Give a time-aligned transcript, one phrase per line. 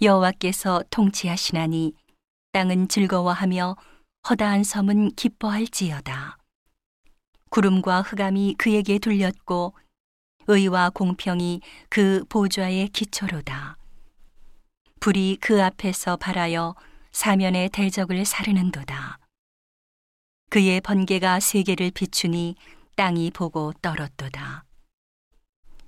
[0.00, 1.92] 여호와께서 통치하시나니
[2.52, 3.76] 땅은 즐거워하며
[4.28, 6.38] 허다한 섬은 기뻐할지어다.
[7.50, 9.74] 구름과 흑암이 그에게 둘렸고
[10.46, 13.76] 의와 공평이 그 보좌의 기초로다.
[15.00, 16.76] 불이 그 앞에서 발하여
[17.10, 19.18] 사면의 대적을 사르는도다.
[20.50, 22.54] 그의 번개가 세계를 비추니
[22.94, 24.64] 땅이 보고 떨었도다.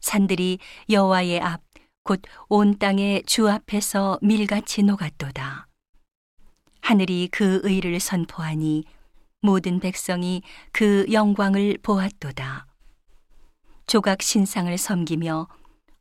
[0.01, 0.59] 산들이
[0.89, 1.70] 여호와의 앞
[2.11, 5.69] 곧 온 땅의 주 앞에서 밀같이 녹았도다.
[6.81, 8.83] 하늘이 그 의를 선포하니
[9.43, 10.43] 모든 백성이
[10.73, 12.67] 그 영광을 보았도다.
[13.87, 15.47] 조각 신상을 섬기며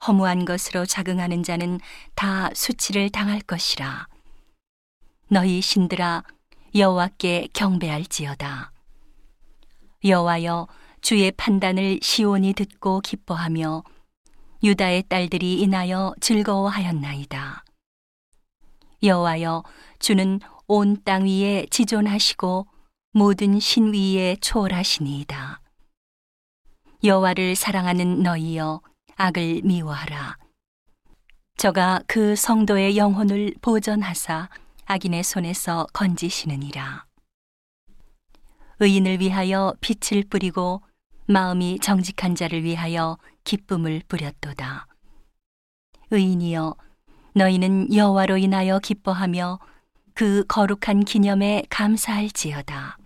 [0.08, 1.80] 허무한 것으로 자긍하는 자는
[2.16, 4.08] 다 수치를 당할 것이라.
[5.28, 6.24] 너희 신들아
[6.74, 8.72] 여호와께 경배할지어다.
[10.04, 10.68] 여호와여
[11.02, 13.84] 주의 판단을 시온이 듣고 기뻐하며
[14.64, 17.64] 유다의 딸들이 인하여 즐거워하였나이다.
[19.02, 19.64] 여호와여
[20.00, 22.68] 주는 온 땅 위에 지존하시고
[23.14, 25.62] 모든 신 위에 초월하시니이다.
[27.04, 28.82] 여호와를 사랑하는 너희여
[29.16, 30.38] 악을 미워하라.
[31.58, 34.50] 저가 그 성도의 영혼을 보전하사
[34.86, 37.06] 악인의 손에서 건지시느니라.
[38.82, 40.82] 의인을 위하여 빛을 뿌리고
[41.32, 44.88] 마음이 정직한 자를 위하여 기쁨을 뿌렸도다.
[46.10, 46.76] 의인이여
[47.36, 49.60] 너희는 여호와로 인하여 기뻐하며
[50.16, 52.98] 그 거룩한 기념에 감사할지어다.